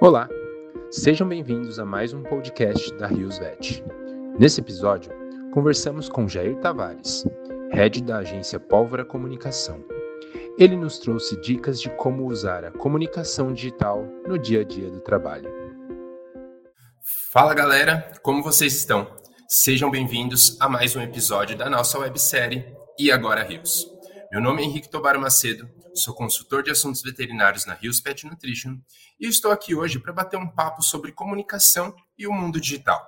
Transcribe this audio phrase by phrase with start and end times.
[0.00, 0.28] Olá,
[0.90, 3.82] sejam bem-vindos a mais um podcast da Rios Vet.
[4.38, 5.10] Nesse episódio,
[5.52, 7.24] conversamos com Jair Tavares,
[7.72, 9.84] head da agência Pólvora Comunicação.
[10.58, 15.00] Ele nos trouxe dicas de como usar a comunicação digital no dia a dia do
[15.00, 15.50] trabalho.
[17.32, 19.06] Fala galera, como vocês estão?
[19.48, 22.64] Sejam bem-vindos a mais um episódio da nossa websérie
[22.98, 23.86] E Agora Rios.
[24.32, 28.78] Meu nome é Henrique Tobaro Macedo, sou consultor de assuntos veterinários na Rios Pet Nutrition
[29.18, 33.02] e estou aqui hoje para bater um papo sobre comunicação e o mundo digital.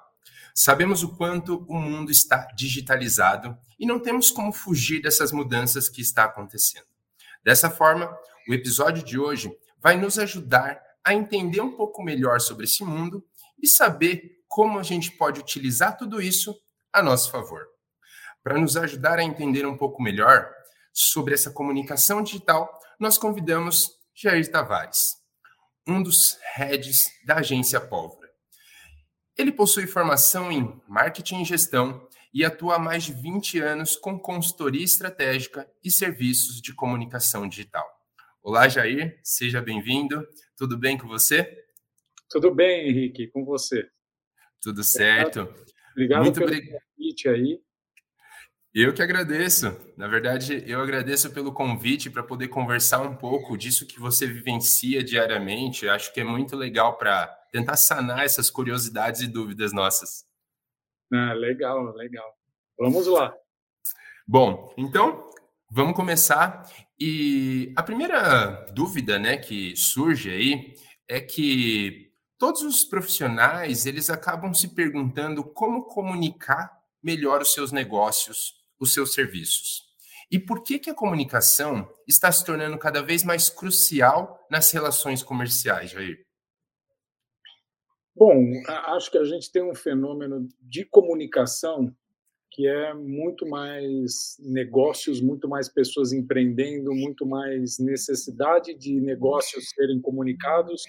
[0.55, 6.01] Sabemos o quanto o mundo está digitalizado e não temos como fugir dessas mudanças que
[6.01, 6.87] está acontecendo.
[7.45, 8.11] Dessa forma,
[8.49, 13.25] o episódio de hoje vai nos ajudar a entender um pouco melhor sobre esse mundo
[13.63, 16.59] e saber como a gente pode utilizar tudo isso
[16.93, 17.67] a nosso favor.
[18.43, 20.51] Para nos ajudar a entender um pouco melhor
[21.01, 25.15] sobre essa comunicação digital, nós convidamos Jair Tavares,
[25.87, 28.29] um dos heads da agência Pólvora.
[29.37, 32.05] Ele possui formação em marketing e gestão
[32.35, 37.87] e atua há mais de 20 anos com consultoria estratégica e serviços de comunicação digital.
[38.43, 40.27] Olá, Jair, seja bem-vindo.
[40.57, 41.65] Tudo bem com você?
[42.29, 43.89] Tudo bem, Henrique, com você.
[44.61, 45.49] Tudo certo.
[45.93, 47.61] Obrigado, Muito pelo convite aí.
[48.75, 49.75] Eu que agradeço.
[49.97, 55.03] Na verdade, eu agradeço pelo convite para poder conversar um pouco disso que você vivencia
[55.03, 55.89] diariamente.
[55.89, 60.25] Acho que é muito legal para tentar sanar essas curiosidades e dúvidas nossas.
[61.13, 62.27] Ah, legal, legal.
[62.79, 63.35] Vamos lá.
[64.27, 65.27] Bom, então
[65.71, 66.71] vamos começar.
[67.01, 70.75] E a primeira dúvida, né, que surge aí
[71.09, 76.78] é que todos os profissionais eles acabam se perguntando como comunicar
[77.09, 79.83] melhor os seus negócios os seus serviços.
[80.31, 85.23] E por que, que a comunicação está se tornando cada vez mais crucial nas relações
[85.23, 86.19] comerciais, Jair?
[88.15, 88.35] Bom,
[88.67, 91.95] acho que a gente tem um fenômeno de comunicação
[92.51, 100.01] que é muito mais negócios, muito mais pessoas empreendendo, muito mais necessidade de negócios serem
[100.01, 100.83] comunicados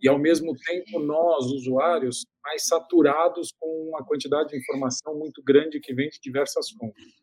[0.00, 5.80] e, ao mesmo tempo, nós, usuários, mais saturados com uma quantidade de informação muito grande
[5.80, 7.20] que vem de diversas fontes.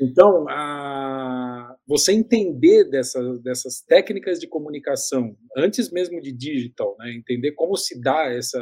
[0.00, 7.52] Então, a, você entender dessa, dessas técnicas de comunicação, antes mesmo de digital, né, entender
[7.52, 8.58] como se dá essa,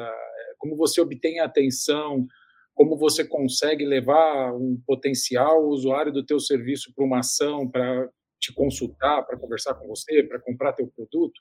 [0.58, 2.26] como você obtém a atenção,
[2.74, 8.08] como você consegue levar um potencial usuário do teu serviço para uma ação, para
[8.40, 11.40] te consultar, para conversar com você, para comprar teu produto,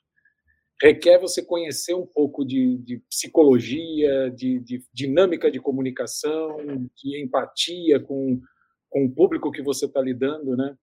[0.80, 6.56] requer você conhecer um pouco de, de psicologia, de, de, dinâmica de comunicação,
[6.96, 8.40] de empatia com,
[8.88, 10.76] com o público que você está lidando, né?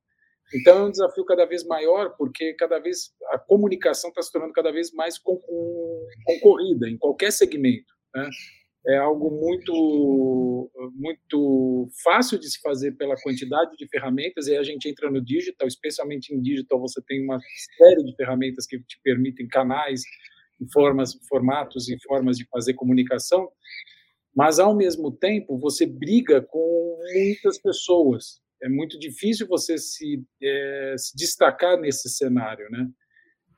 [0.53, 4.53] Então é um desafio cada vez maior, porque cada vez a comunicação está se tornando
[4.53, 7.93] cada vez mais concorrida em qualquer segmento.
[8.13, 8.29] Né?
[8.87, 14.87] É algo muito muito fácil de se fazer pela quantidade de ferramentas e a gente
[14.87, 17.39] entra no digital, especialmente em digital você tem uma
[17.77, 20.01] série de ferramentas que te permitem canais,
[20.71, 23.49] formas, formatos e formas de fazer comunicação,
[24.35, 28.41] mas ao mesmo tempo você briga com muitas pessoas.
[28.61, 32.87] É muito difícil você se, é, se destacar nesse cenário, né?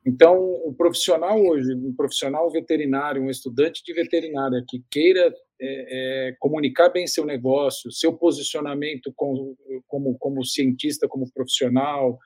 [0.08, 6.36] Então, o profissional hoje, um profissional veterinário, um estudante de veterinária que queira é, é,
[6.40, 12.18] comunicar bem seu negócio, seu posicionamento como, como, como cientista, como profissional,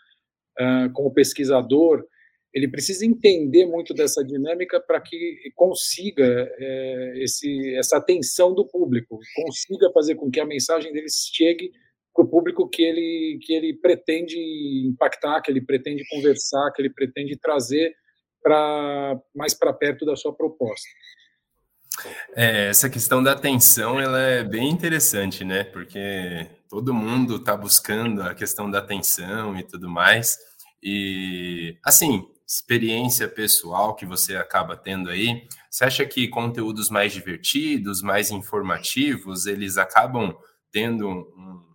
[0.59, 2.05] uh, como pesquisador,
[2.53, 9.17] ele precisa entender muito dessa dinâmica para que consiga é, esse, essa atenção do público,
[9.35, 11.71] consiga fazer com que a mensagem dele chegue
[12.13, 14.37] para o público que ele, que ele pretende
[14.87, 17.93] impactar, que ele pretende conversar, que ele pretende trazer
[18.43, 20.87] para mais para perto da sua proposta.
[22.35, 25.63] É, essa questão da atenção ela é bem interessante, né?
[25.63, 30.37] Porque todo mundo está buscando a questão da atenção e tudo mais.
[30.81, 38.01] E assim, experiência pessoal que você acaba tendo aí, você acha que conteúdos mais divertidos,
[38.01, 40.35] mais informativos, eles acabam
[40.71, 41.70] tendo um,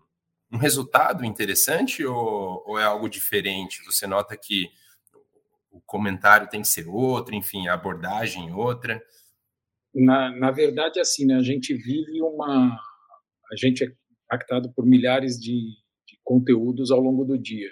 [0.53, 3.85] um resultado interessante ou, ou é algo diferente?
[3.85, 4.69] Você nota que
[5.71, 9.03] o comentário tem que ser outro, enfim, a abordagem outra?
[9.95, 12.79] Na, na verdade, assim, né, a gente vive uma.
[13.51, 13.93] A gente é
[14.25, 15.71] impactado por milhares de,
[16.07, 17.71] de conteúdos ao longo do dia.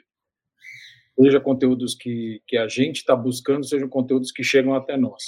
[1.20, 5.22] Seja conteúdos que, que a gente está buscando, sejam conteúdos que chegam até nós.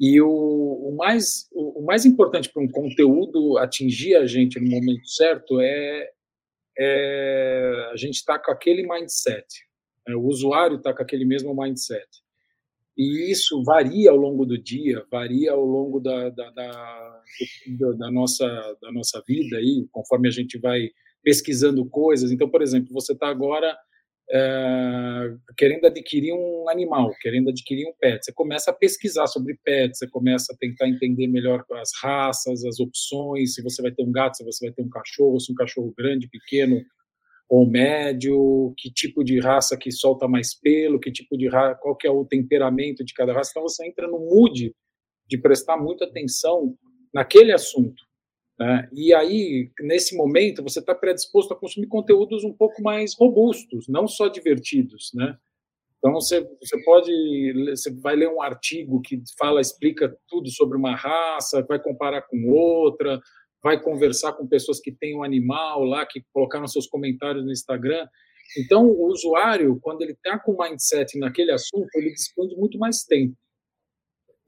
[0.00, 4.70] E o, o mais, o, o, mais importante para um conteúdo atingir a gente no
[4.70, 6.10] momento certo é,
[6.78, 9.66] é a gente estar tá com aquele mindset.
[10.06, 10.14] Né?
[10.14, 12.06] O usuário está com aquele mesmo mindset.
[12.96, 17.22] E isso varia ao longo do dia, varia ao longo da, da, da,
[17.96, 18.46] da, nossa,
[18.82, 20.90] da nossa vida, aí, conforme a gente vai
[21.22, 22.32] pesquisando coisas.
[22.32, 23.76] Então, por exemplo, você está agora
[24.30, 28.24] é, querendo adquirir um animal, querendo adquirir um pet.
[28.24, 32.78] Você começa a pesquisar sobre pets, você começa a tentar entender melhor as raças, as
[32.78, 35.54] opções, se você vai ter um gato, se você vai ter um cachorro, se um
[35.54, 36.82] cachorro grande, pequeno,
[37.48, 41.96] ou médio, que tipo de raça que solta mais pelo, que tipo de raça, qual
[41.96, 43.50] que é o temperamento de cada raça.
[43.52, 44.74] Então você entra no mood
[45.26, 46.76] de prestar muita atenção
[47.12, 48.07] naquele assunto.
[48.58, 48.88] Né?
[48.92, 54.08] E aí, nesse momento, você está predisposto a consumir conteúdos um pouco mais robustos, não
[54.08, 55.36] só divertidos, né?
[55.98, 60.94] Então você, você pode, você vai ler um artigo que fala, explica tudo sobre uma
[60.94, 63.20] raça, vai comparar com outra,
[63.62, 68.06] vai conversar com pessoas que têm um animal lá, que colocaram seus comentários no Instagram.
[68.56, 72.78] Então, o usuário, quando ele está com o mindset naquele assunto, ele dispõe de muito
[72.78, 73.36] mais tempo.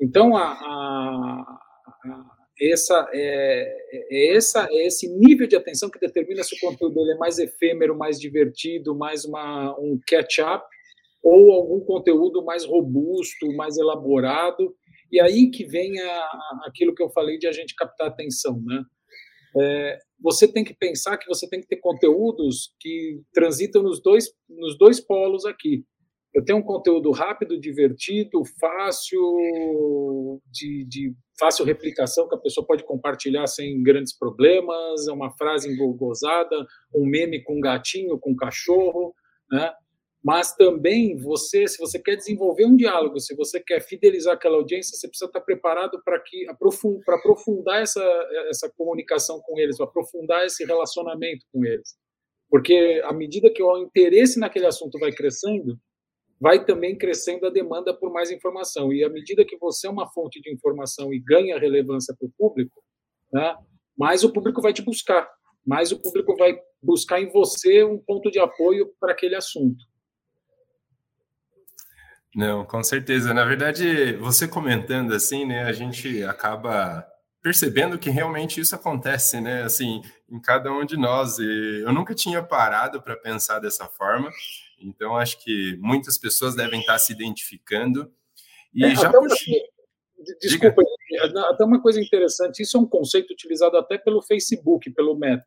[0.00, 1.60] Então, a, a,
[2.04, 6.94] a, essa, é, é, essa, é esse nível de atenção que determina se o conteúdo
[6.94, 10.64] dele é mais efêmero, mais divertido, mais uma, um catch-up,
[11.22, 14.74] ou algum conteúdo mais robusto, mais elaborado.
[15.12, 16.28] E aí que vem a,
[16.66, 18.82] aquilo que eu falei de a gente captar atenção, né?
[19.56, 24.30] é, você tem que pensar que você tem que ter conteúdos que transitam nos dois,
[24.48, 25.84] nos dois polos aqui.
[26.32, 29.20] Eu tenho um conteúdo rápido, divertido, fácil,
[30.50, 35.74] de, de fácil replicação, que a pessoa pode compartilhar sem grandes problemas, é uma frase
[35.76, 39.12] gozada, um meme com gatinho, com cachorro,
[39.50, 39.72] né?
[40.22, 44.96] mas também você, se você quer desenvolver um diálogo, se você quer fidelizar aquela audiência,
[44.96, 46.46] você precisa estar preparado para que
[47.04, 48.04] para aprofundar essa
[48.48, 51.96] essa comunicação com eles, aprofundar esse relacionamento com eles,
[52.50, 55.78] porque à medida que o interesse naquele assunto vai crescendo,
[56.40, 60.08] vai também crescendo a demanda por mais informação e à medida que você é uma
[60.10, 62.82] fonte de informação e ganha relevância para o público,
[63.32, 63.56] né,
[63.96, 65.28] mais o público vai te buscar,
[65.66, 69.84] mais o público vai buscar em você um ponto de apoio para aquele assunto.
[72.34, 73.34] Não, com certeza.
[73.34, 77.06] Na verdade, você comentando assim, né, a gente acaba
[77.42, 79.62] percebendo que realmente isso acontece, né?
[79.62, 81.38] Assim, em cada um de nós.
[81.38, 84.30] E eu nunca tinha parado para pensar dessa forma.
[84.80, 88.12] Então, acho que muitas pessoas devem estar se identificando.
[88.74, 89.54] E é, já puxei...
[89.54, 89.70] Uma...
[90.40, 91.40] Desculpa, Diga.
[91.48, 92.62] até uma coisa interessante.
[92.62, 95.46] Isso é um conceito utilizado até pelo Facebook, pelo Meta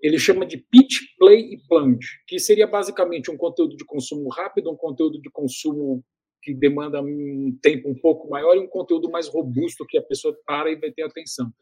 [0.00, 4.70] ele chama de pitch, play e plunge, que seria basicamente um conteúdo de consumo rápido,
[4.70, 6.04] um conteúdo de consumo
[6.40, 10.36] que demanda um tempo um pouco maior e um conteúdo mais robusto que a pessoa
[10.46, 11.52] para e vai ter atenção.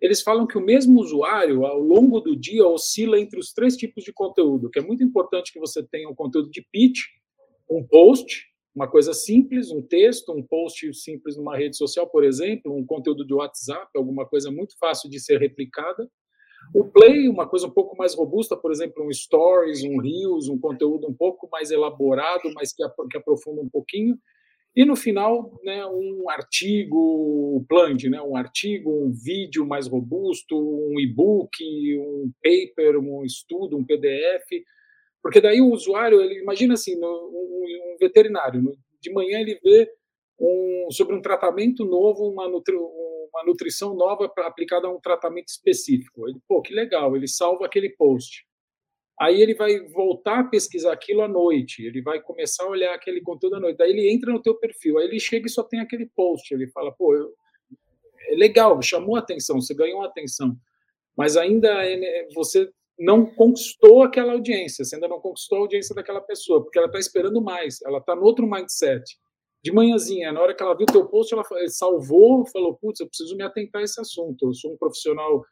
[0.00, 4.04] Eles falam que o mesmo usuário, ao longo do dia, oscila entre os três tipos
[4.04, 7.00] de conteúdo, que é muito importante que você tenha um conteúdo de pitch,
[7.70, 12.76] um post, uma coisa simples, um texto, um post simples numa rede social, por exemplo,
[12.76, 16.08] um conteúdo de WhatsApp, alguma coisa muito fácil de ser replicada,
[16.74, 20.58] o Play, uma coisa um pouco mais robusta, por exemplo, um Stories, um Reels, um
[20.58, 24.18] conteúdo um pouco mais elaborado, mas que, que aprofunda um pouquinho.
[24.76, 31.00] E no final, né, um artigo planned, né, um artigo, um vídeo mais robusto, um
[31.00, 31.50] e-book,
[31.98, 34.62] um paper, um estudo, um PDF.
[35.22, 38.62] Porque daí o usuário, ele imagina assim, um, um veterinário,
[39.00, 39.90] de manhã ele vê
[40.38, 46.28] um, sobre um tratamento novo, uma, nutri, uma nutrição nova aplicada a um tratamento específico.
[46.28, 48.45] Ele, pô, que legal, ele salva aquele post.
[49.18, 53.22] Aí ele vai voltar a pesquisar aquilo à noite, ele vai começar a olhar aquele
[53.22, 53.78] conteúdo à noite.
[53.78, 56.52] Daí ele entra no teu perfil, aí ele chega e só tem aquele post.
[56.52, 57.32] Ele fala, pô, eu,
[58.28, 60.54] é legal, chamou atenção, você ganhou atenção,
[61.16, 62.68] mas ainda é, né, você
[62.98, 66.98] não conquistou aquela audiência, você ainda não conquistou a audiência daquela pessoa, porque ela está
[66.98, 69.02] esperando mais, ela está no outro mindset
[69.62, 73.36] de manhãzinha, na hora que ela viu teu post, ela salvou, falou, putz, eu preciso
[73.36, 75.44] me atentar a esse assunto, eu sou um profissional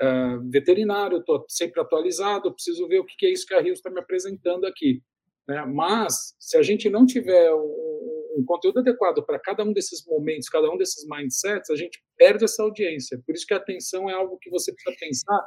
[0.00, 3.90] uh, veterinário, estou sempre atualizado, preciso ver o que é isso que a Rio está
[3.90, 5.02] me apresentando aqui.
[5.48, 5.64] Né?
[5.66, 10.48] Mas, se a gente não tiver um, um conteúdo adequado para cada um desses momentos,
[10.48, 13.20] cada um desses mindsets, a gente perde essa audiência.
[13.26, 15.46] Por isso que a atenção é algo que você precisa pensar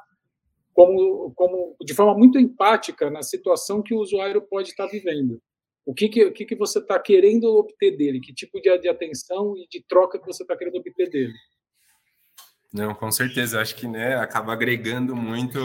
[0.73, 5.41] como, como de forma muito empática na situação que o usuário pode estar vivendo.
[5.85, 8.19] O que, que, que, que você está querendo obter dele?
[8.19, 11.33] Que tipo de, de atenção e de troca que você está querendo obter dele?
[12.75, 13.61] Não, com certeza.
[13.61, 15.57] Acho que né, acaba agregando muito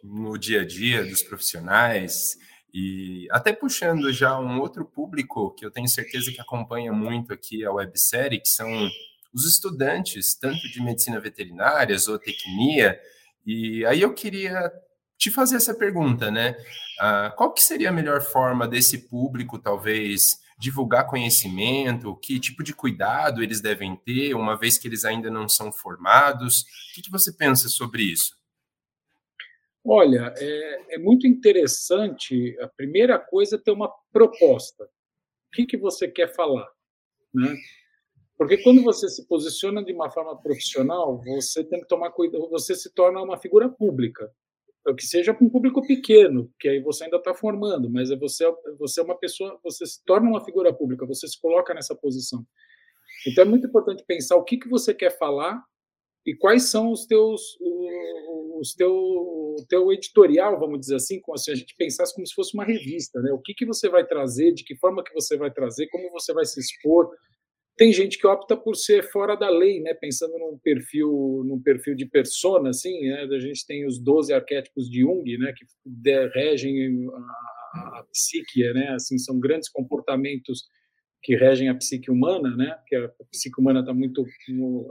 [0.00, 2.36] no dia a dia dos profissionais
[2.72, 7.64] e até puxando já um outro público que eu tenho certeza que acompanha muito aqui
[7.64, 8.88] a websérie, que são
[9.34, 12.96] os estudantes, tanto de medicina veterinária, zootecnia.
[13.44, 14.70] E aí eu queria
[15.18, 16.54] te fazer essa pergunta, né?
[17.00, 22.16] Ah, qual que seria a melhor forma desse público, talvez, divulgar conhecimento?
[22.16, 26.60] Que tipo de cuidado eles devem ter, uma vez que eles ainda não são formados?
[26.60, 28.40] O que, que você pensa sobre isso?
[29.84, 32.56] Olha, é, é, muito interessante.
[32.60, 34.84] A primeira coisa é ter uma proposta.
[34.84, 34.88] O
[35.52, 36.68] que, que você quer falar?
[37.34, 37.56] Né?
[38.38, 42.76] Porque quando você se posiciona de uma forma profissional, você tem que tomar cuidado, você
[42.76, 44.32] se torna uma figura pública.
[44.96, 48.44] Que seja para um público pequeno, que aí você ainda está formando, mas é você,
[48.78, 52.44] você é uma pessoa, você se torna uma figura pública, você se coloca nessa posição.
[53.26, 55.62] Então é muito importante pensar o que, que você quer falar
[56.26, 57.56] e quais são os teus
[58.62, 62.34] os teu, o teu editorial, vamos dizer assim, como se a gente pensasse como se
[62.34, 63.32] fosse uma revista, né?
[63.32, 66.32] O que, que você vai trazer, de que forma que você vai trazer, como você
[66.32, 67.10] vai se expor.
[67.76, 69.94] Tem gente que opta por ser fora da lei, né?
[69.94, 73.22] Pensando num perfil, num perfil de persona, assim, né?
[73.22, 75.52] A gente tem os 12 arquétipos de Jung, né?
[75.56, 75.64] Que
[76.34, 78.90] regem a, a psique, né?
[78.90, 80.64] Assim, são grandes comportamentos
[81.22, 82.76] que regem a psique humana, né?
[82.86, 84.26] Que a psique humana está muito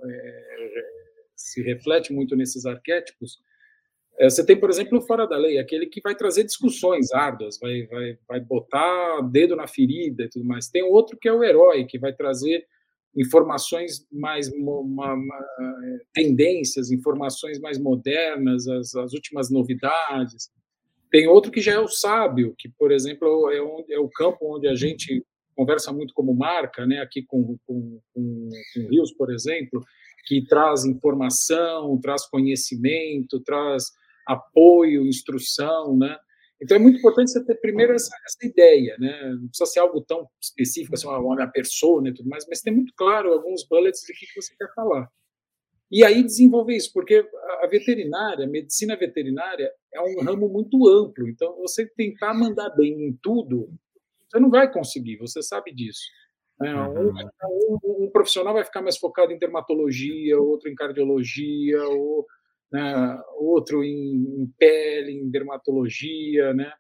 [0.04, 0.84] é,
[1.36, 3.40] se reflete muito nesses arquétipos.
[4.22, 7.58] É, você tem, por exemplo, o fora da lei, aquele que vai trazer discussões árduas,
[7.60, 10.68] vai, vai, vai botar dedo na ferida e tudo mais.
[10.68, 12.64] Tem outro que é o herói, que vai trazer
[13.18, 15.48] informações mais uma, uma,
[16.14, 20.52] tendências, informações mais modernas, as, as, últimas novidades.
[21.10, 24.56] Tem outro que já é o sábio, que, por exemplo, é, onde, é o campo
[24.56, 25.26] onde a gente
[25.56, 27.00] conversa muito como marca, né?
[27.00, 29.84] aqui com, com, com, com Rios, por exemplo,
[30.28, 36.18] que traz informação, traz conhecimento, traz apoio, instrução, né?
[36.62, 39.34] Então é muito importante você ter primeiro essa, essa ideia, né?
[39.34, 42.74] Não precisa ser algo tão específico, assim, uma, uma persona e tudo mais, mas tem
[42.74, 45.10] muito claro alguns bullets de que você quer falar.
[45.92, 47.28] E aí desenvolver isso, porque
[47.62, 51.28] a veterinária, a medicina veterinária é um ramo muito amplo.
[51.28, 53.70] Então você tentar mandar bem em tudo,
[54.30, 56.04] você não vai conseguir, você sabe disso.
[56.62, 56.74] Né?
[56.76, 62.26] Um, um, um, profissional vai ficar mais focado em dermatologia, outro em cardiologia, ou
[62.72, 66.72] né, outro em, em, pele, em dermatologia, né?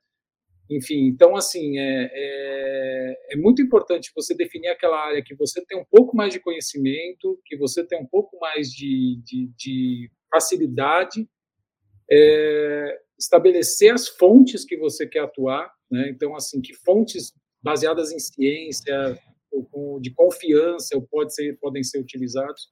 [0.69, 5.77] Enfim, então, assim, é, é, é, muito importante você definir aquela área que você tem
[5.77, 11.27] um pouco mais de conhecimento, que você tem um pouco mais de, de, de facilidade,
[12.09, 16.09] é, estabelecer as fontes que você quer atuar, né?
[16.09, 19.19] Então, assim, que fontes baseadas em ciência,
[19.99, 22.69] de confiança pode ser, podem ser utilizados.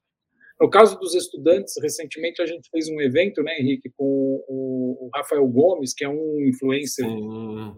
[0.59, 5.47] No caso dos estudantes, recentemente a gente fez um evento, né, Henrique, com o, Rafael
[5.47, 7.05] Gomes, que é um influencer.
[7.05, 7.75] Sim.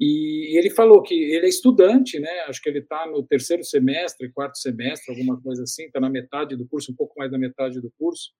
[0.00, 2.30] E ele falou que ele é estudante, né?
[2.48, 6.56] Acho que ele está no terceiro semestre, quarto semestre, alguma coisa assim, está na metade
[6.56, 8.30] do curso, um pouco mais da metade do curso.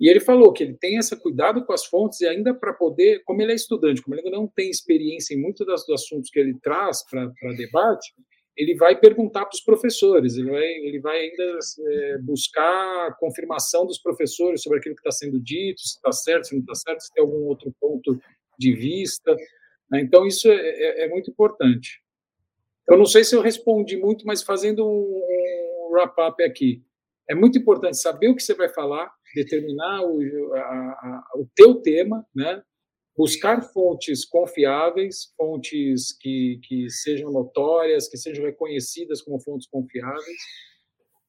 [0.00, 3.22] E ele falou que ele tem esse cuidado com as fontes e ainda para poder,
[3.24, 6.40] como ele é estudante, como ele ainda não tem experiência em muitos dos assuntos que
[6.40, 8.12] ele traz para debate,
[8.56, 11.58] ele vai perguntar para os professores, ele vai, ele vai ainda
[11.90, 16.54] é, buscar confirmação dos professores sobre aquilo que está sendo dito, se está certo, se
[16.54, 18.18] não está certo, se tem algum outro ponto
[18.58, 19.36] de vista.
[19.90, 20.00] Né?
[20.00, 22.02] Então, isso é, é, é, muito importante.
[22.88, 25.22] Eu não sei se eu respondi muito, mas fazendo um,
[25.88, 26.82] um wrap-up aqui.
[27.28, 31.74] É muito importante saber o que você vai falar, determinar o, a, a, o teu
[31.82, 32.62] tema, né?
[33.16, 40.36] Buscar fontes confiáveis, fontes que, que sejam notórias, que sejam reconhecidas como fontes confiáveis.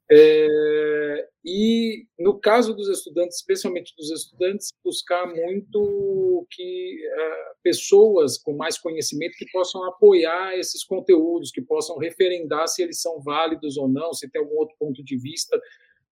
[0.09, 8.53] É, e, no caso dos estudantes, especialmente dos estudantes, buscar muito que é, pessoas com
[8.53, 13.87] mais conhecimento que possam apoiar esses conteúdos, que possam referendar se eles são válidos ou
[13.89, 15.59] não, se tem algum outro ponto de vista,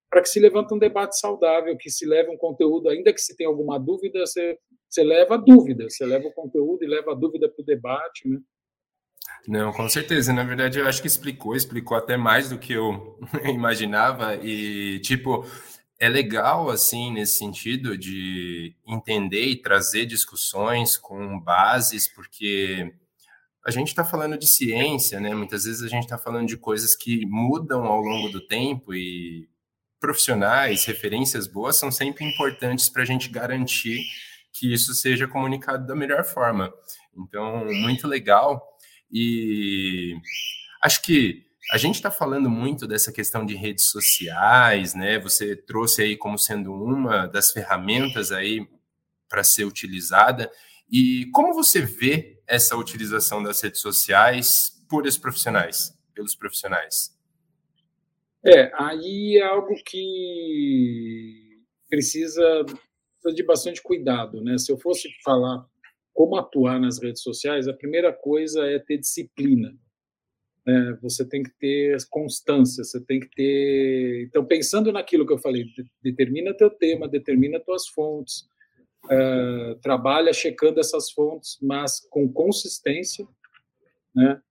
[0.09, 3.35] para que se levante um debate saudável, que se leve um conteúdo, ainda que se
[3.35, 4.57] tenha alguma dúvida, você,
[4.95, 8.39] você leva dúvida, você leva o conteúdo e leva a dúvida para o debate, né?
[9.45, 10.31] Não, com certeza.
[10.31, 14.35] Na verdade, eu acho que explicou, explicou até mais do que eu imaginava.
[14.37, 15.45] E, tipo,
[15.99, 22.93] é legal, assim, nesse sentido de entender e trazer discussões com bases, porque
[23.65, 25.35] a gente está falando de ciência, né?
[25.35, 29.49] Muitas vezes a gente está falando de coisas que mudam ao longo do tempo e
[29.99, 34.03] profissionais, referências boas são sempre importantes para a gente garantir
[34.57, 36.73] que isso seja comunicado da melhor forma.
[37.17, 38.61] Então, muito legal.
[39.11, 40.15] E
[40.81, 45.19] acho que a gente está falando muito dessa questão de redes sociais, né?
[45.19, 48.67] Você trouxe aí como sendo uma das ferramentas aí
[49.27, 50.51] para ser utilizada.
[50.89, 57.13] E como você vê essa utilização das redes sociais por esses profissionais, pelos profissionais?
[58.45, 61.59] É, aí é algo que
[61.89, 62.65] precisa,
[63.33, 64.57] de bastante cuidado, né?
[64.57, 65.65] Se eu fosse falar
[66.13, 69.75] como atuar nas redes sociais, a primeira coisa é ter disciplina.
[70.65, 74.23] né, você tem que ter constância, você tem que ter.
[74.27, 75.65] Então, pensando naquilo que eu falei,
[76.01, 78.47] determina teu tema, determina tuas fontes,
[79.05, 83.27] uh, trabalha checando essas fontes, mas com consistência,
[84.15, 84.41] né,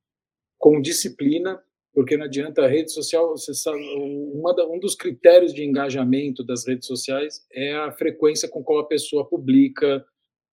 [0.59, 1.61] com disciplina,
[1.95, 6.67] porque não adianta a rede social, você sabe, uma, um dos critérios de engajamento das
[6.67, 10.05] redes sociais é a frequência com qual a pessoa publica,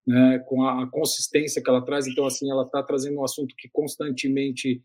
[0.06, 2.08] né, com a, a consistência que ela traz.
[2.08, 4.84] Então, assim, ela está trazendo um assunto que constantemente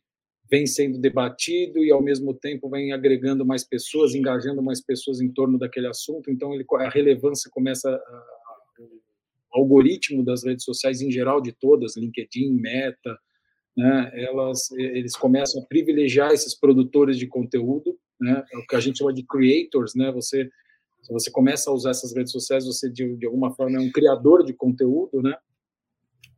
[0.51, 5.31] vem sendo debatido e, ao mesmo tempo, vem agregando mais pessoas, engajando mais pessoas em
[5.31, 6.31] torno daquele assunto.
[6.31, 7.91] Então, ele, a relevância começa.
[7.91, 8.37] A,
[9.57, 13.19] algoritmo das redes sociais, em geral, de todas, LinkedIn, Meta,
[13.77, 18.81] né, elas, eles começam a privilegiar esses produtores de conteúdo, né, é o que a
[18.81, 20.49] gente chama de creators, né, você,
[21.03, 23.93] se você começa a usar essas redes sociais, você, de, de alguma forma, é um
[23.93, 25.37] criador de conteúdo, né,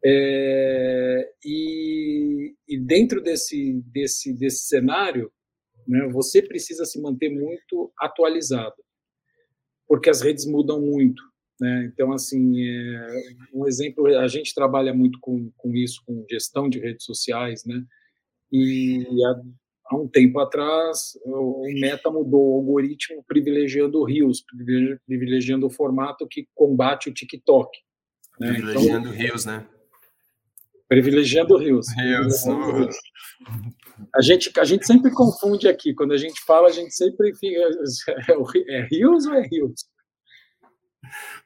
[0.05, 5.33] é, e, e, dentro desse, desse, desse cenário,
[5.87, 8.77] né, você precisa se manter muito atualizado,
[9.87, 11.23] porque as redes mudam muito.
[11.61, 11.91] Né?
[11.93, 13.09] Então, assim, é,
[13.53, 17.83] um exemplo, a gente trabalha muito com, com isso, com gestão de redes sociais, né?
[18.51, 19.41] e há,
[19.91, 24.43] há um tempo atrás o, o Meta mudou o algoritmo privilegiando o Reels,
[25.07, 27.71] privilegiando o formato que combate o TikTok.
[28.41, 28.53] Né?
[28.53, 29.67] Privilegiando então, Reels, né?
[30.89, 31.87] Privilegiando rios.
[31.99, 32.45] Rios.
[34.15, 35.93] A gente, a gente sempre confunde aqui.
[35.93, 37.61] Quando a gente fala, a gente sempre fica.
[38.67, 39.85] É, é rios ou é rios?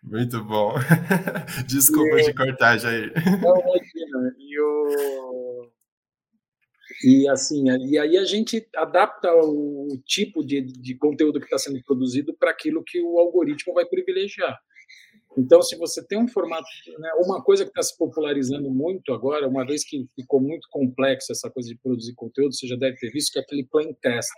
[0.02, 0.74] Muito bom.
[1.66, 3.12] Desculpa e, te cortar, Jair.
[3.40, 4.36] Não, imagina.
[4.38, 5.70] E, o,
[7.04, 11.82] e assim, e aí a gente adapta o tipo de, de conteúdo que está sendo
[11.84, 14.58] produzido para aquilo que o algoritmo vai privilegiar.
[15.36, 16.66] Então, se você tem um formato,
[16.98, 21.32] né, uma coisa que está se popularizando muito agora, uma vez que ficou muito complexo
[21.32, 24.30] essa coisa de produzir conteúdo, você já deve ter visto que é aquele plain test,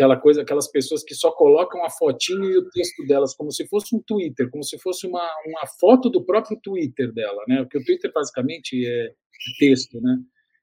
[0.00, 3.68] aquela coisa, aquelas pessoas que só colocam a fotinho e o texto delas como se
[3.68, 7.58] fosse um Twitter, como se fosse uma, uma foto do próprio Twitter dela, né?
[7.62, 9.12] Porque o Twitter basicamente é
[9.58, 10.16] texto, né?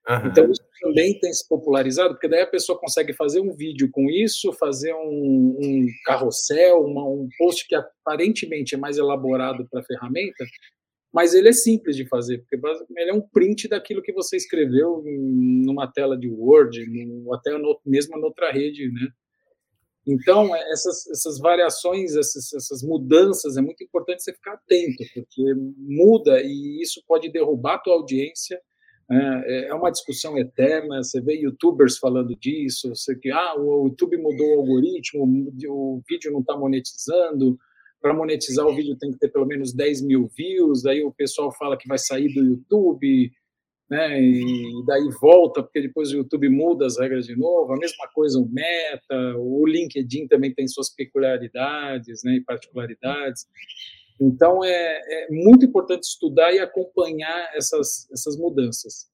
[0.09, 0.27] Uhum.
[0.27, 4.09] Então, isso também tem se popularizado, porque daí a pessoa consegue fazer um vídeo com
[4.09, 9.85] isso, fazer um, um carrossel, uma, um post que aparentemente é mais elaborado para a
[9.85, 10.45] ferramenta,
[11.13, 12.55] mas ele é simples de fazer, porque
[12.97, 17.51] ele é um print daquilo que você escreveu numa tela de Word, no, até
[17.85, 19.09] mesmo noutra rede, né?
[20.07, 26.41] Então, essas, essas variações, essas, essas mudanças, é muito importante você ficar atento, porque muda
[26.41, 28.57] e isso pode derrubar a tua audiência,
[29.09, 31.03] é, é uma discussão eterna.
[31.03, 35.23] Você vê YouTubers falando disso, você que ah, o YouTube mudou o algoritmo,
[35.69, 37.57] o vídeo não está monetizando.
[37.99, 40.85] Para monetizar o vídeo tem que ter pelo menos 10 mil views.
[40.85, 43.31] Aí o pessoal fala que vai sair do YouTube,
[43.89, 44.21] né?
[44.21, 47.73] E daí volta porque depois o YouTube muda as regras de novo.
[47.73, 52.35] A mesma coisa o Meta, o LinkedIn também tem suas peculiaridades, né?
[52.35, 53.45] E particularidades.
[54.19, 59.07] Então, é, é, muito importante estudar e acompanhar essas, essas mudanças.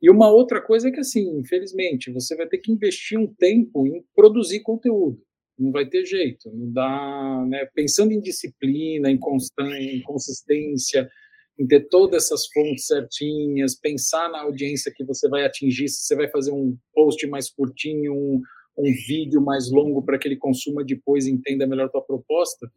[0.00, 3.86] E uma outra coisa é que, assim, infelizmente, você vai ter que investir um tempo
[3.86, 5.22] em produzir conteúdo.
[5.58, 6.50] Não vai ter jeito.
[6.52, 7.66] Não dá, né?
[7.74, 11.08] Pensando em disciplina, em, consistência,
[11.58, 16.16] em ter todas essas fontes certinhas, pensar na audiência que você vai atingir, se você
[16.16, 18.40] vai fazer um post mais curtinho, um,
[18.78, 22.70] um vídeo mais longo para que ele consuma depois e entenda melhor a tua proposta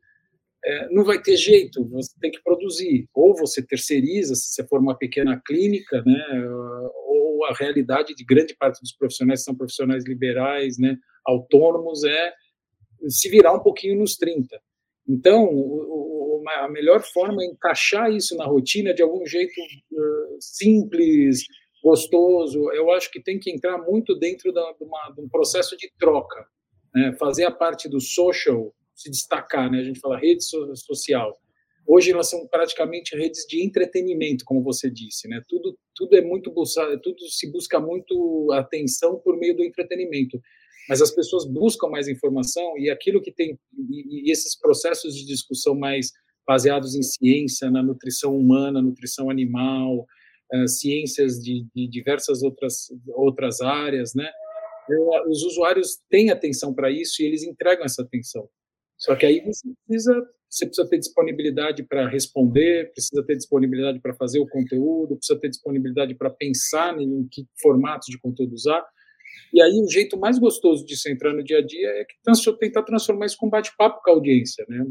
[0.66, 3.08] é, não vai ter jeito, você tem que produzir.
[3.14, 6.24] Ou você terceiriza, se você for uma pequena clínica, né,
[7.08, 12.34] ou a realidade de grande parte dos profissionais são profissionais liberais, né, autônomos, é
[13.08, 14.60] se virar um pouquinho nos 30.
[15.08, 16.05] Então, o,
[16.48, 21.46] a melhor forma é encaixar isso na rotina de algum jeito uh, simples,
[21.84, 22.72] gostoso.
[22.72, 25.92] Eu acho que tem que entrar muito dentro da, de, uma, de um processo de
[26.00, 26.46] troca,
[26.94, 27.16] né?
[27.20, 29.80] fazer a parte do social se destacar, né?
[29.80, 31.38] A gente fala rede social.
[31.88, 35.42] Hoje elas são praticamente redes de entretenimento, como você disse, né?
[35.48, 36.52] Tudo, tudo é muito
[37.04, 40.40] tudo se busca muito atenção por meio do entretenimento,
[40.90, 45.26] mas as pessoas buscam mais informação e aquilo que tem e, e esses processos de
[45.26, 46.12] discussão mais
[46.48, 50.06] baseados em ciência, na nutrição humana, nutrição animal,
[50.54, 54.30] uh, ciências de, de diversas outras outras áreas, né?
[55.28, 58.48] Os usuários têm atenção para isso e eles entregam essa atenção.
[58.98, 64.14] Só que aí você precisa, você precisa ter disponibilidade para responder, precisa ter disponibilidade para
[64.14, 68.86] fazer o conteúdo, precisa ter disponibilidade para pensar em que formatos de conteúdo usar.
[69.56, 72.16] E aí o jeito mais gostoso de se entrar no dia a dia é que
[72.60, 74.84] tentar transformar isso com bate-papo com a audiência, né?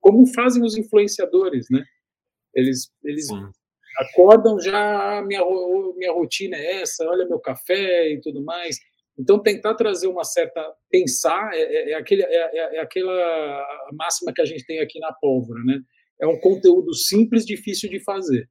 [0.00, 1.84] Como fazem os influenciadores, né?
[2.54, 3.26] Eles, eles
[3.98, 5.42] acordam já, ah, minha,
[5.98, 8.78] minha rotina é essa, olha meu café e tudo mais.
[9.18, 10.66] Então, tentar trazer uma certa.
[10.90, 14.98] Pensar é, é, é aquele, é, é, é, aquela máxima que a gente tem aqui
[14.98, 15.78] na pólvora, né?
[16.18, 18.48] É um conteúdo simples, difícil de fazer.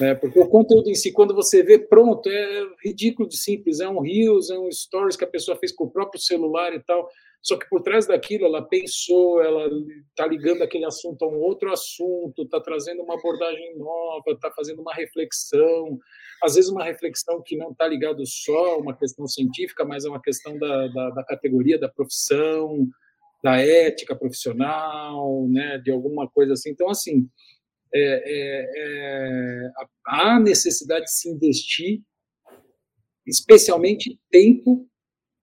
[0.00, 0.14] Né?
[0.14, 3.80] Porque o conteúdo em si, quando você vê pronto, é ridículo de simples.
[3.80, 6.80] É um Reels, é um Stories que a pessoa fez com o próprio celular e
[6.80, 7.08] tal.
[7.46, 9.70] Só que por trás daquilo ela pensou, ela
[10.08, 14.82] está ligando aquele assunto a um outro assunto, está trazendo uma abordagem nova, está fazendo
[14.82, 15.96] uma reflexão,
[16.42, 20.08] às vezes uma reflexão que não está ligado só a uma questão científica, mas é
[20.08, 22.88] uma questão da, da, da categoria, da profissão,
[23.44, 26.70] da ética profissional, né, de alguma coisa assim.
[26.70, 27.28] Então, assim,
[27.94, 29.70] é, é, é,
[30.06, 32.02] há necessidade de se investir,
[33.26, 34.88] especialmente tempo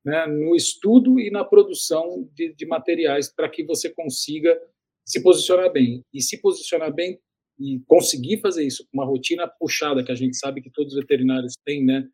[0.05, 4.59] né, no estudo e na produção de, de materiais para que você consiga
[5.05, 6.03] se posicionar bem.
[6.13, 7.19] E se posicionar bem
[7.59, 10.99] e conseguir fazer isso com uma rotina puxada, que a gente sabe que todos os
[10.99, 12.07] veterinários têm, né,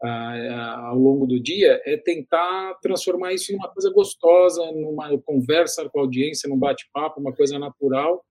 [0.00, 5.98] ao longo do dia, é tentar transformar isso em uma coisa gostosa, numa conversa com
[5.98, 8.24] a audiência, num bate-papo, uma coisa natural,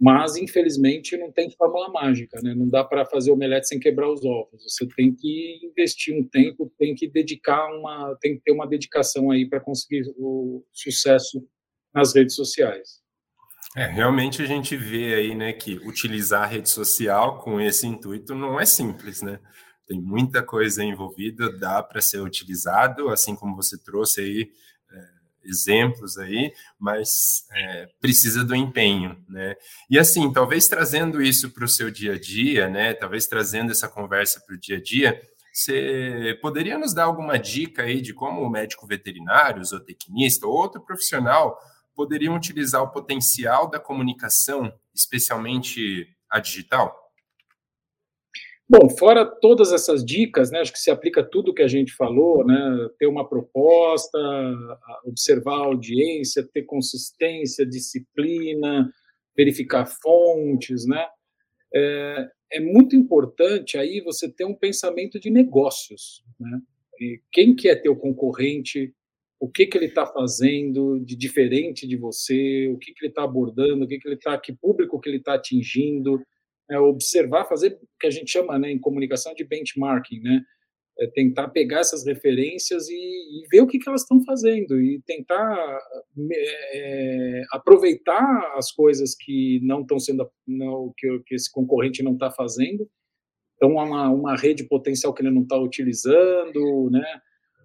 [0.00, 2.54] mas infelizmente não tem fórmula mágica, né?
[2.54, 4.62] Não dá para fazer omelete sem quebrar os ovos.
[4.62, 9.30] Você tem que investir um tempo, tem que dedicar uma, tem que ter uma dedicação
[9.30, 11.42] aí para conseguir o sucesso
[11.94, 13.00] nas redes sociais.
[13.74, 18.34] É, realmente a gente vê aí, né, que utilizar a rede social com esse intuito
[18.34, 19.38] não é simples, né?
[19.86, 24.50] Tem muita coisa envolvida, dá para ser utilizado, assim como você trouxe aí
[25.46, 29.54] exemplos aí, mas é, precisa do empenho, né?
[29.88, 32.94] E assim, talvez trazendo isso para o seu dia a dia, né?
[32.94, 35.20] Talvez trazendo essa conversa para o dia a dia,
[35.52, 40.82] você poderia nos dar alguma dica aí de como o médico veterinário, zootecnista ou outro
[40.82, 41.58] profissional
[41.94, 47.05] poderiam utilizar o potencial da comunicação, especialmente a digital?
[48.68, 52.44] Bom, fora todas essas dicas, né, acho que se aplica tudo que a gente falou,
[52.44, 54.18] né, ter uma proposta,
[55.04, 58.92] observar a audiência, ter consistência, disciplina,
[59.36, 61.06] verificar fontes, né,
[61.72, 66.60] é, é muito importante aí você ter um pensamento de negócios, né,
[67.00, 68.92] e quem que é teu concorrente,
[69.38, 73.22] o que que ele está fazendo de diferente de você, o que que ele está
[73.22, 76.20] abordando, o que que ele está, que público que ele está atingindo,
[76.70, 80.42] é, observar, fazer o que a gente chama né, em comunicação de benchmarking, né?
[80.98, 84.98] É tentar pegar essas referências e, e, ver o que, que elas estão fazendo e
[85.04, 85.78] tentar
[86.72, 92.30] é, aproveitar as coisas que não estão sendo não, que, que esse concorrente não está
[92.30, 92.88] fazendo.
[93.56, 97.20] Então uma, uma rede potencial que ele não está utilizando né?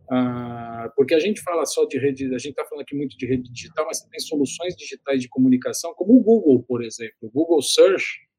[0.09, 3.25] Ah, porque a gente fala só de rede a gente está falando aqui muito de
[3.25, 7.15] rede digital mas tem soluções digitais de comunicação como o Google por exemplo.
[7.21, 8.29] O Google Search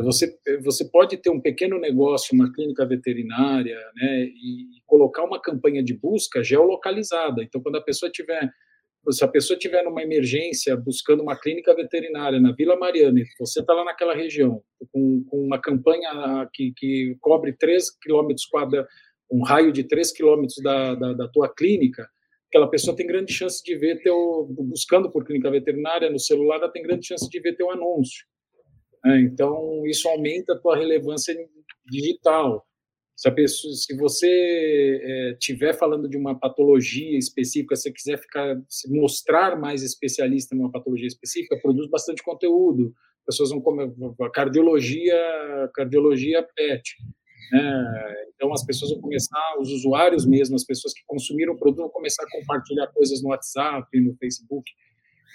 [0.00, 5.82] você, você pode ter um pequeno negócio, uma clínica veterinária, né, e colocar uma campanha
[5.82, 7.42] de busca geolocalizada.
[7.42, 8.50] Então, quando a pessoa tiver,
[9.10, 13.60] se a pessoa tiver numa emergência buscando uma clínica veterinária na Vila Mariana, e você
[13.60, 18.48] está lá naquela região com, com uma campanha que, que cobre 3 quilômetros
[19.30, 22.08] um raio de 3 quilômetros da, da, da tua clínica,
[22.48, 26.70] aquela pessoa tem grande chance de ver teu, buscando por clínica veterinária no celular, ela
[26.70, 28.26] tem grande chance de ver teu anúncio.
[29.04, 29.20] Né?
[29.22, 31.34] Então, isso aumenta a tua relevância
[31.86, 32.66] digital.
[33.16, 38.90] Se, pessoa, se você é, tiver falando de uma patologia específica, se quiser ficar, se
[38.92, 42.92] mostrar mais especialista numa patologia específica, produz bastante conteúdo.
[43.20, 43.92] As pessoas vão comer
[44.32, 45.16] cardiologia,
[45.74, 46.96] cardiologia PET.
[47.52, 48.14] Né?
[48.34, 51.90] Então as pessoas vão começar, os usuários mesmo, as pessoas que consumiram o produto vão
[51.90, 54.68] começar a compartilhar coisas no WhatsApp, no Facebook.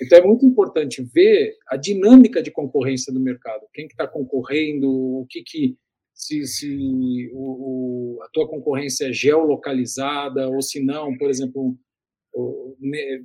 [0.01, 4.89] Então é muito importante ver a dinâmica de concorrência do mercado, quem que está concorrendo,
[4.89, 5.77] o que que
[6.13, 11.77] se, se o, o, a tua concorrência é geolocalizada ou se não, por exemplo,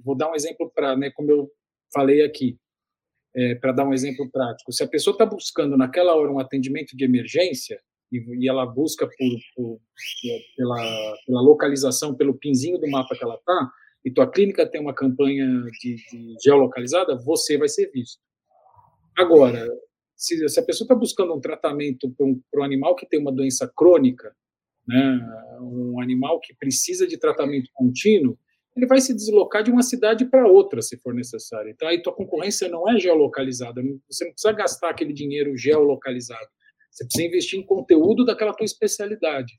[0.05, 1.51] vou dar um exemplo para, né, como eu
[1.93, 2.59] falei aqui,
[3.35, 6.95] é, para dar um exemplo prático, se a pessoa está buscando naquela hora um atendimento
[6.95, 7.81] de emergência
[8.13, 9.81] e, e ela busca por, por,
[10.55, 13.71] pela, pela localização, pelo pinzinho do mapa que ela está,
[14.05, 15.47] e tua clínica tem uma campanha
[15.81, 18.21] de, de geolocalizada, você vai ser visto.
[19.17, 19.69] Agora,
[20.17, 23.33] se, se a pessoa está buscando um tratamento para um, um, animal que tem uma
[23.33, 24.35] doença crônica,
[24.87, 25.21] né,
[25.61, 28.39] um animal que precisa de tratamento contínuo,
[28.75, 31.71] ele vai se deslocar de uma cidade para outra, se for necessário.
[31.71, 33.83] Então, aí tua concorrência não é geolocalizada.
[34.09, 36.49] Você não precisa gastar aquele dinheiro geolocalizado.
[36.91, 39.53] Você precisa investir em conteúdo daquela tua especialidade.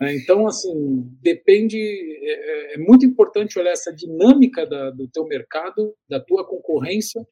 [0.00, 0.16] Né?
[0.16, 0.72] Então, assim,
[1.20, 6.46] depende, é, é, é, muito importante olhar essa dinâmica da, do teu mercado, da tua
[6.46, 7.26] concorrência,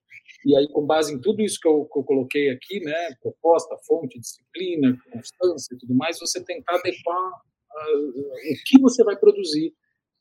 [0.44, 3.74] e aí com base em tudo isso que eu, que eu coloquei aqui, né, proposta,
[3.86, 7.32] fonte, disciplina, constância e tudo mais, você tentar adequar
[7.70, 9.72] o que você vai produzir,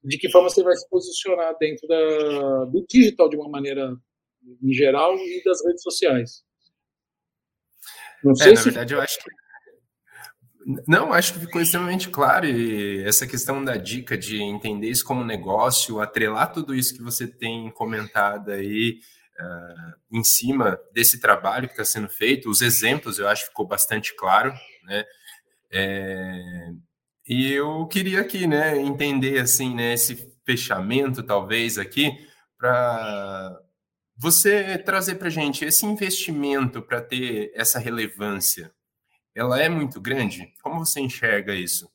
[0.03, 3.95] de que forma você vai se posicionar dentro da, do digital de uma maneira
[4.63, 6.43] em geral e das redes sociais.
[8.23, 8.65] Não é, sei é, se...
[8.67, 9.29] Na verdade, eu acho que
[10.85, 15.23] não, acho que ficou extremamente claro e essa questão da dica de entender isso como
[15.23, 18.99] negócio, atrelar tudo isso que você tem comentado aí
[19.39, 23.65] uh, em cima desse trabalho que está sendo feito, os exemplos eu acho que ficou
[23.65, 24.53] bastante claro,
[24.83, 25.05] né?
[25.71, 26.69] É,
[27.25, 32.11] e eu queria aqui, né, entender assim, né, esse fechamento talvez aqui
[32.57, 33.57] para
[34.17, 38.71] você trazer para gente esse investimento para ter essa relevância
[39.37, 40.51] ela é muito grande?
[40.63, 41.87] Como você enxerga isso?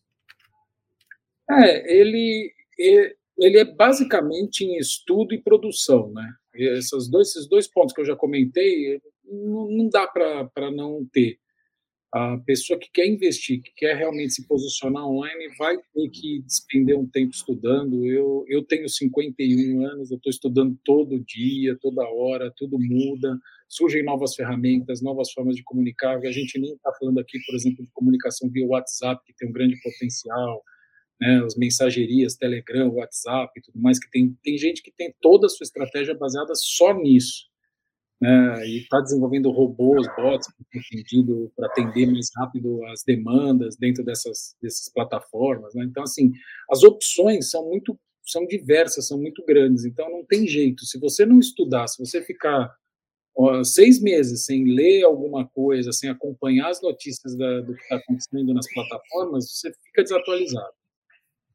[1.51, 2.55] É, ele,
[3.37, 6.35] ele é basicamente em estudo e produção, né?
[6.55, 11.39] Esses dois, esses dois pontos que eu já comentei, não, não dá para não ter.
[12.13, 16.99] A pessoa que quer investir, que quer realmente se posicionar online, vai ter que despender
[16.99, 18.05] um tempo estudando.
[18.05, 23.39] Eu, eu tenho 51 anos, eu estou estudando todo dia, toda hora, tudo muda
[23.73, 26.19] surgem novas ferramentas, novas formas de comunicar.
[26.19, 29.53] A gente nem está falando aqui, por exemplo, de comunicação via WhatsApp, que tem um
[29.53, 30.63] grande potencial,
[31.19, 35.47] né, as mensagerias, Telegram, WhatsApp e tudo mais, que tem, tem gente que tem toda
[35.47, 37.51] a sua estratégia baseada só nisso.
[38.23, 40.47] Né, e está desenvolvendo robôs, bots,
[41.57, 45.75] para atender mais rápido as demandas dentro dessas, dessas plataformas.
[45.75, 45.85] Né?
[45.85, 46.31] Então, assim,
[46.71, 50.87] as opções são muito são diversas, são muito grandes, então não tem jeito.
[50.87, 52.73] Se você não estudar, se você ficar
[53.65, 58.55] seis meses sem ler alguma coisa, sem acompanhar as notícias da, do que está acontecendo
[58.55, 60.73] nas plataformas, você fica desatualizado.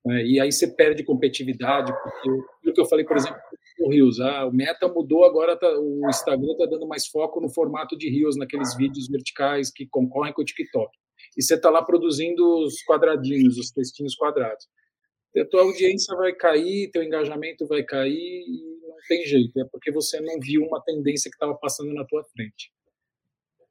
[0.06, 0.26] Né?
[0.26, 2.30] E aí você perde competitividade, porque
[2.70, 3.40] o que eu falei, por exemplo,
[3.88, 7.98] Rios, ah, o Meta mudou, agora tá, o Instagram está dando mais foco no formato
[7.98, 10.90] de Rios, naqueles vídeos verticais que concorrem com o TikTok.
[11.38, 14.68] E você está lá produzindo os quadradinhos, os textinhos quadrados.
[15.38, 18.44] A tua audiência vai cair, teu engajamento vai cair,
[19.08, 22.72] tem jeito, é porque você não viu uma tendência que estava passando na tua frente.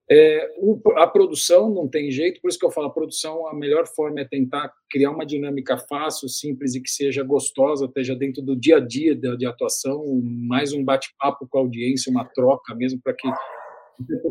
[0.08, 3.54] É, o, a produção não tem jeito, por isso que eu falo, a produção, a
[3.54, 8.40] melhor forma é tentar criar uma dinâmica fácil, simples e que seja gostosa, esteja dentro
[8.40, 12.72] do dia a dia de, de atuação, mais um bate-papo com a audiência, uma troca
[12.74, 13.28] mesmo, para que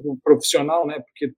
[0.05, 0.99] o profissional, né?
[0.99, 1.33] Porque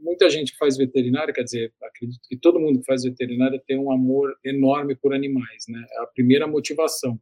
[0.00, 3.92] muita gente faz veterinária, quer dizer, acredito que todo mundo que faz veterinária tem um
[3.92, 5.84] amor enorme por animais, né?
[5.90, 7.18] É a primeira motivação.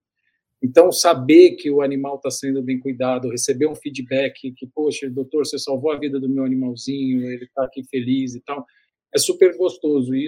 [0.63, 5.47] Então, saber que o animal está sendo bem cuidado, receber um feedback que, poxa, doutor,
[5.47, 8.67] você salvou a vida do meu animalzinho, ele está aqui feliz e tal,
[9.15, 10.15] é super gostoso.
[10.15, 10.27] E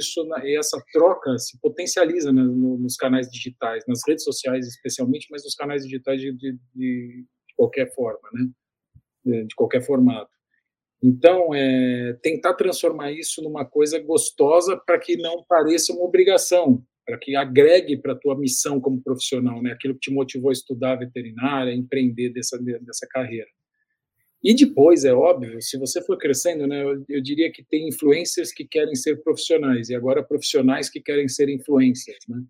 [0.57, 6.21] essa troca se potencializa nos canais digitais, nas redes sociais especialmente, mas nos canais digitais
[6.21, 9.45] de, de, de qualquer forma, né?
[9.45, 10.31] de qualquer formato.
[11.03, 17.19] Então, é, tentar transformar isso numa coisa gostosa para que não pareça uma obrigação, para
[17.19, 19.73] que agregue para a tua missão como profissional, né?
[19.73, 23.49] Aquilo que te motivou a estudar veterinária, empreender dessa dessa carreira.
[24.43, 28.53] E depois, é óbvio, se você for crescendo, né, eu, eu, diria que tem influencers
[28.53, 32.43] que querem ser profissionais e agora profissionais que querem ser influencers, né?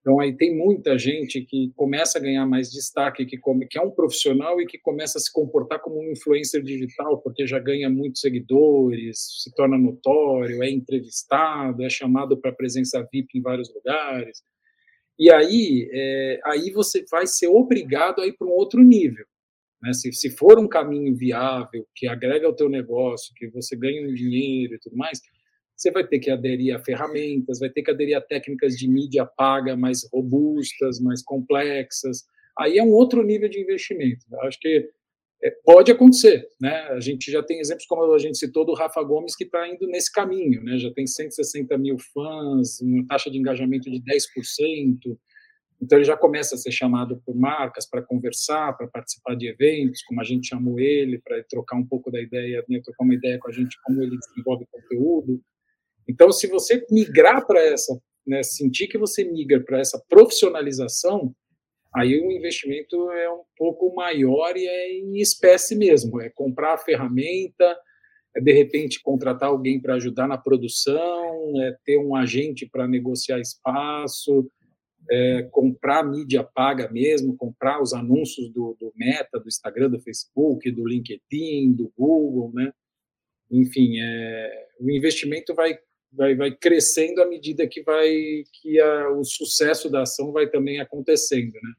[0.00, 3.82] Então, aí tem muita gente que começa a ganhar mais destaque, que, come, que é
[3.82, 7.90] um profissional e que começa a se comportar como um influencer digital, porque já ganha
[7.90, 14.42] muitos seguidores, se torna notório, é entrevistado, é chamado para presença VIP em vários lugares.
[15.18, 19.26] E aí, é, aí você vai ser obrigado a ir para um outro nível.
[19.82, 19.92] Né?
[19.92, 24.14] Se, se for um caminho viável, que agrega ao teu negócio, que você ganha um
[24.14, 25.20] dinheiro e tudo mais,
[25.80, 29.24] você vai ter que aderir a ferramentas, vai ter que aderir a técnicas de mídia
[29.24, 32.24] paga mais robustas, mais complexas.
[32.58, 34.26] Aí é um outro nível de investimento.
[34.42, 34.90] Acho que
[35.42, 36.82] é, pode acontecer, né?
[36.90, 39.86] A gente já tem exemplos, como a gente citou, do Rafa Gomes, que está indo
[39.86, 40.76] nesse caminho, né?
[40.76, 45.16] Já tem 160 mil fãs, uma taxa de engajamento de 10%.
[45.80, 50.02] Então, ele já começa a ser chamado por marcas para conversar, para participar de eventos,
[50.02, 52.82] como a gente chamou ele, para trocar um pouco da ideia, né?
[52.84, 55.40] trocar uma ideia com a gente, como ele desenvolve conteúdo.
[56.08, 61.34] Então, se você migrar para essa, né, sentir que você migra para essa profissionalização,
[61.94, 66.78] aí o investimento é um pouco maior e é em espécie mesmo, é comprar a
[66.78, 67.76] ferramenta,
[68.34, 73.40] é de repente contratar alguém para ajudar na produção, é ter um agente para negociar
[73.40, 74.48] espaço,
[75.10, 80.70] é comprar mídia paga mesmo, comprar os anúncios do, do, Meta, do Instagram, do Facebook,
[80.70, 82.72] do LinkedIn, do Google, né?
[83.50, 85.76] Enfim, é, o investimento vai
[86.12, 88.08] vai, vai crescendo à medida que vai
[88.60, 91.72] que a, o sucesso da ação vai também acontecendo, né?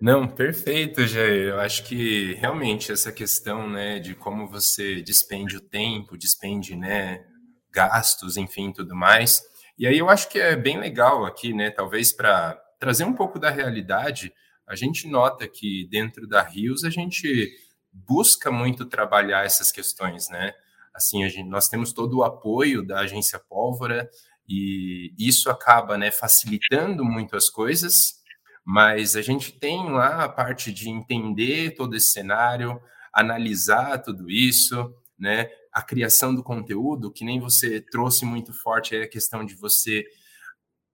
[0.00, 1.48] Não, perfeito, Jair.
[1.48, 7.22] Eu acho que realmente essa questão, né, de como você despende o tempo, despende, né,
[7.70, 9.42] gastos, enfim, tudo mais.
[9.78, 11.70] E aí eu acho que é bem legal aqui, né?
[11.70, 14.32] Talvez para trazer um pouco da realidade,
[14.66, 17.50] a gente nota que dentro da Rios a gente
[17.92, 20.54] busca muito trabalhar essas questões, né?
[21.00, 24.08] Assim, gente, nós temos todo o apoio da agência Pólvora
[24.46, 28.20] e isso acaba, né, facilitando muito as coisas,
[28.62, 32.78] mas a gente tem lá a parte de entender todo esse cenário,
[33.14, 35.48] analisar tudo isso, né?
[35.72, 40.04] A criação do conteúdo, que nem você trouxe muito forte é a questão de você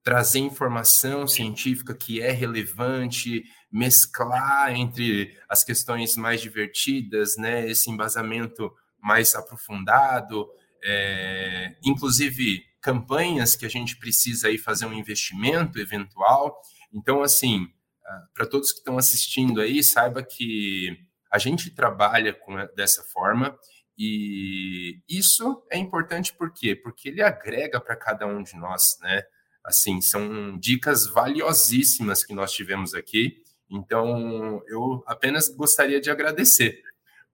[0.04, 3.42] trazer informação científica que é relevante,
[3.72, 8.72] mesclar entre as questões mais divertidas, né, esse embasamento
[9.06, 10.48] mais aprofundado,
[10.82, 16.60] é, inclusive campanhas que a gente precisa aí fazer um investimento eventual.
[16.92, 17.68] Então, assim,
[18.04, 20.98] ah, para todos que estão assistindo aí, saiba que
[21.30, 23.56] a gente trabalha com, dessa forma
[23.96, 26.74] e isso é importante por quê?
[26.74, 29.22] Porque ele agrega para cada um de nós, né?
[29.64, 33.42] Assim, são dicas valiosíssimas que nós tivemos aqui.
[33.70, 36.80] Então, eu apenas gostaria de agradecer.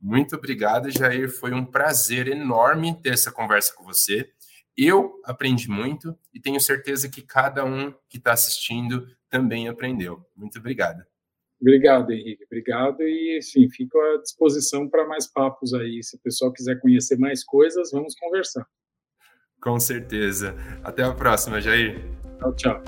[0.03, 1.31] Muito obrigado, Jair.
[1.31, 4.29] Foi um prazer enorme ter essa conversa com você.
[4.77, 10.27] Eu aprendi muito e tenho certeza que cada um que está assistindo também aprendeu.
[10.35, 11.05] Muito obrigado.
[11.61, 12.45] Obrigado, Henrique.
[12.45, 13.03] Obrigado.
[13.03, 16.03] E, sim, fico à disposição para mais papos aí.
[16.03, 18.67] Se o pessoal quiser conhecer mais coisas, vamos conversar.
[19.61, 20.57] Com certeza.
[20.83, 22.05] Até a próxima, Jair.
[22.41, 22.83] Tchau, tchau.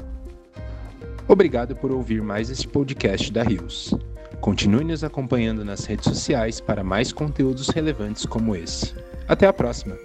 [1.29, 3.95] Obrigado por ouvir mais este podcast da Rios.
[4.45, 8.95] Continue nos acompanhando nas redes sociais para mais conteúdos relevantes como esse.
[9.27, 9.97] Até a próxima!